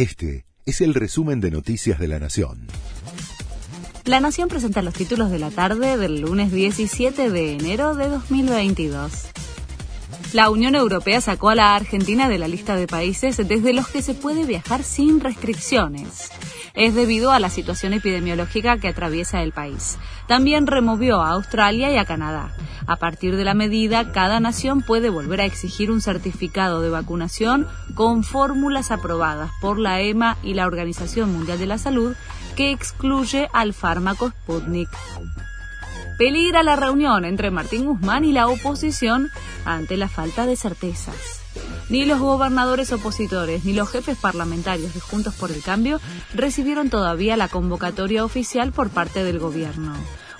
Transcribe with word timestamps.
Este 0.00 0.46
es 0.64 0.80
el 0.80 0.94
resumen 0.94 1.42
de 1.42 1.50
Noticias 1.50 1.98
de 1.98 2.08
la 2.08 2.18
Nación. 2.18 2.68
La 4.06 4.18
Nación 4.18 4.48
presenta 4.48 4.80
los 4.80 4.94
títulos 4.94 5.30
de 5.30 5.38
la 5.38 5.50
tarde 5.50 5.98
del 5.98 6.22
lunes 6.22 6.50
17 6.52 7.28
de 7.28 7.52
enero 7.52 7.94
de 7.94 8.08
2022. 8.08 9.12
La 10.32 10.48
Unión 10.48 10.74
Europea 10.74 11.20
sacó 11.20 11.50
a 11.50 11.54
la 11.54 11.74
Argentina 11.74 12.30
de 12.30 12.38
la 12.38 12.48
lista 12.48 12.76
de 12.76 12.86
países 12.86 13.36
desde 13.46 13.74
los 13.74 13.88
que 13.88 14.00
se 14.00 14.14
puede 14.14 14.46
viajar 14.46 14.84
sin 14.84 15.20
restricciones 15.20 16.30
es 16.74 16.94
debido 16.94 17.32
a 17.32 17.40
la 17.40 17.50
situación 17.50 17.92
epidemiológica 17.92 18.78
que 18.78 18.88
atraviesa 18.88 19.42
el 19.42 19.52
país. 19.52 19.98
También 20.26 20.66
removió 20.66 21.20
a 21.20 21.30
Australia 21.30 21.92
y 21.92 21.96
a 21.96 22.04
Canadá. 22.04 22.52
A 22.86 22.96
partir 22.96 23.36
de 23.36 23.44
la 23.44 23.54
medida, 23.54 24.12
cada 24.12 24.40
nación 24.40 24.82
puede 24.82 25.10
volver 25.10 25.40
a 25.40 25.44
exigir 25.44 25.90
un 25.90 26.00
certificado 26.00 26.80
de 26.80 26.90
vacunación 26.90 27.66
con 27.94 28.24
fórmulas 28.24 28.90
aprobadas 28.90 29.50
por 29.60 29.78
la 29.78 30.00
EMA 30.00 30.36
y 30.42 30.54
la 30.54 30.66
Organización 30.66 31.32
Mundial 31.32 31.58
de 31.58 31.66
la 31.66 31.78
Salud 31.78 32.14
que 32.56 32.72
excluye 32.72 33.48
al 33.52 33.74
fármaco 33.74 34.30
Sputnik. 34.30 34.88
Peligra 36.18 36.62
la 36.62 36.76
reunión 36.76 37.24
entre 37.24 37.50
Martín 37.50 37.86
Guzmán 37.86 38.24
y 38.24 38.32
la 38.32 38.48
oposición 38.48 39.30
ante 39.64 39.96
la 39.96 40.08
falta 40.08 40.44
de 40.44 40.56
certezas. 40.56 41.40
Ni 41.90 42.04
los 42.04 42.20
gobernadores 42.20 42.92
opositores 42.92 43.64
ni 43.64 43.72
los 43.72 43.90
jefes 43.90 44.16
parlamentarios 44.16 44.94
de 44.94 45.00
Juntos 45.00 45.34
por 45.34 45.50
el 45.50 45.60
Cambio 45.60 46.00
recibieron 46.32 46.88
todavía 46.88 47.36
la 47.36 47.48
convocatoria 47.48 48.24
oficial 48.24 48.70
por 48.70 48.90
parte 48.90 49.24
del 49.24 49.40
gobierno. 49.40 49.92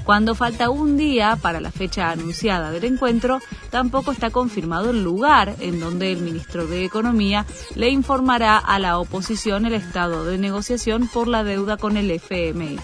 Cuando 0.04 0.36
falta 0.36 0.70
un 0.70 0.96
día 0.96 1.36
para 1.42 1.60
la 1.60 1.72
fecha 1.72 2.10
anunciada 2.10 2.70
del 2.70 2.84
encuentro, 2.84 3.40
tampoco 3.70 4.12
está 4.12 4.30
confirmado 4.30 4.90
el 4.90 5.02
lugar 5.02 5.56
en 5.58 5.80
donde 5.80 6.12
el 6.12 6.20
ministro 6.20 6.68
de 6.68 6.84
Economía 6.84 7.44
le 7.74 7.90
informará 7.90 8.56
a 8.56 8.78
la 8.78 8.98
oposición 8.98 9.66
el 9.66 9.74
estado 9.74 10.24
de 10.24 10.38
negociación 10.38 11.08
por 11.08 11.26
la 11.26 11.42
deuda 11.42 11.76
con 11.76 11.96
el 11.96 12.12
FMI. 12.12 12.78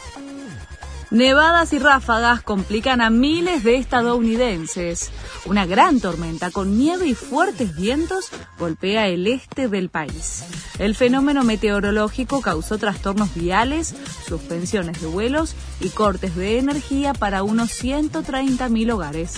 Nevadas 1.10 1.72
y 1.72 1.78
ráfagas 1.78 2.42
complican 2.42 3.00
a 3.00 3.10
miles 3.10 3.62
de 3.62 3.76
estadounidenses. 3.76 5.12
Una 5.44 5.64
gran 5.64 6.00
tormenta 6.00 6.50
con 6.50 6.76
nieve 6.76 7.06
y 7.06 7.14
fuertes 7.14 7.76
vientos 7.76 8.30
golpea 8.58 9.06
el 9.06 9.28
este 9.28 9.68
del 9.68 9.88
país. 9.88 10.44
El 10.80 10.96
fenómeno 10.96 11.44
meteorológico 11.44 12.40
causó 12.40 12.78
trastornos 12.78 13.32
viales, 13.34 13.94
suspensiones 14.28 15.00
de 15.00 15.06
vuelos 15.06 15.54
y 15.80 15.90
cortes 15.90 16.34
de 16.34 16.58
energía 16.58 17.14
para 17.14 17.44
unos 17.44 17.70
130.000 17.70 18.92
hogares. 18.92 19.34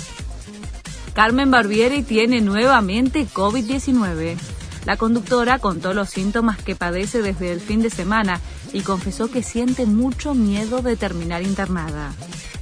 Carmen 1.13 1.51
Barbieri 1.51 2.03
tiene 2.03 2.41
nuevamente 2.41 3.27
COVID-19. 3.27 4.58
La 4.85 4.97
conductora 4.97 5.59
contó 5.59 5.93
los 5.95 6.11
síntomas 6.11 6.59
que 6.59 6.75
padece 6.75 7.23
desde 7.23 7.53
el 7.53 7.61
fin 7.61 7.83
de 7.83 7.91
semana 7.91 8.41
y 8.73 8.81
confesó 8.81 9.31
que 9.31 9.43
siente 9.43 9.87
mucho 9.87 10.35
miedo 10.35 10.83
de 10.83 10.97
terminar 10.97 11.43
internada. 11.43 12.13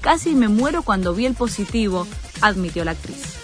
Casi 0.00 0.34
me 0.34 0.48
muero 0.48 0.82
cuando 0.82 1.14
vi 1.14 1.26
el 1.26 1.34
positivo, 1.34 2.06
admitió 2.40 2.84
la 2.84 2.92
actriz. 2.92 3.36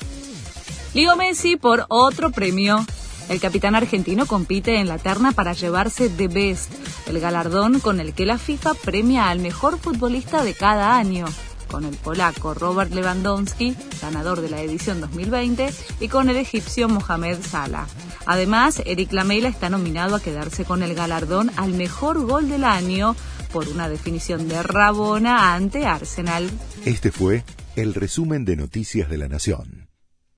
Leo 0.95 1.17
Messi 1.17 1.57
por 1.57 1.87
otro 1.89 2.31
premio. 2.31 2.85
El 3.29 3.41
capitán 3.41 3.75
argentino 3.75 4.27
compite 4.27 4.77
en 4.77 4.89
la 4.89 4.99
terna 4.99 5.33
para 5.33 5.53
llevarse 5.53 6.09
The 6.09 6.29
Best, 6.29 6.71
el 7.09 7.21
galardón 7.21 7.81
con 7.81 8.01
el 8.01 8.13
que 8.13 8.27
la 8.27 8.37
FIFA 8.37 8.75
premia 8.75 9.31
al 9.31 9.39
mejor 9.39 9.79
futbolista 9.79 10.43
de 10.43 10.55
cada 10.55 10.97
año 10.97 11.27
con 11.73 11.87
el 11.87 11.97
polaco 11.97 12.53
Robert 12.53 12.93
Lewandowski, 12.93 13.75
ganador 14.03 14.43
de 14.43 14.51
la 14.51 14.61
edición 14.61 15.01
2020, 15.01 15.73
y 16.01 16.09
con 16.09 16.29
el 16.29 16.37
egipcio 16.37 16.87
Mohamed 16.87 17.39
Salah. 17.43 17.87
Además, 18.27 18.83
Eric 18.87 19.13
Lamela 19.13 19.49
está 19.49 19.69
nominado 19.69 20.15
a 20.17 20.21
quedarse 20.21 20.65
con 20.65 20.83
el 20.83 20.95
galardón 20.95 21.51
al 21.57 21.73
mejor 21.73 22.25
gol 22.25 22.49
del 22.49 22.65
año 22.65 23.17
por 23.53 23.69
una 23.69 23.89
definición 23.89 24.49
de 24.49 24.63
Rabona 24.63 25.55
ante 25.55 25.87
Arsenal. 25.87 26.51
Este 26.85 27.11
fue 27.11 27.45
el 27.77 27.95
resumen 27.95 28.45
de 28.45 28.57
Noticias 28.57 29.11
de 29.11 29.19
la 29.19 29.29
Nación. 29.29 29.92